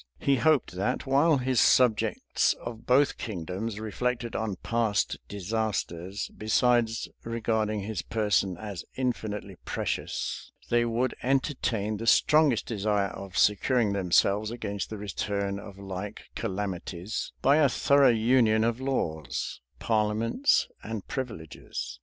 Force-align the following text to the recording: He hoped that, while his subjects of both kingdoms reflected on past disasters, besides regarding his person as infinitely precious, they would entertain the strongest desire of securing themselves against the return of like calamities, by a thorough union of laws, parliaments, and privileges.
He 0.17 0.37
hoped 0.37 0.71
that, 0.71 1.05
while 1.05 1.37
his 1.37 1.59
subjects 1.59 2.53
of 2.53 2.87
both 2.87 3.19
kingdoms 3.19 3.79
reflected 3.79 4.35
on 4.35 4.55
past 4.55 5.17
disasters, 5.27 6.31
besides 6.35 7.07
regarding 7.23 7.81
his 7.81 8.01
person 8.01 8.57
as 8.57 8.83
infinitely 8.95 9.57
precious, 9.63 10.51
they 10.71 10.85
would 10.85 11.13
entertain 11.21 11.97
the 11.97 12.07
strongest 12.07 12.65
desire 12.65 13.09
of 13.09 13.37
securing 13.37 13.93
themselves 13.93 14.49
against 14.49 14.89
the 14.89 14.97
return 14.97 15.59
of 15.59 15.77
like 15.77 16.29
calamities, 16.33 17.31
by 17.43 17.57
a 17.57 17.69
thorough 17.69 18.09
union 18.09 18.63
of 18.63 18.81
laws, 18.81 19.61
parliaments, 19.77 20.67
and 20.81 21.07
privileges. 21.07 21.99